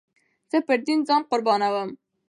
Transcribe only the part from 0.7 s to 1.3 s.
دين ځان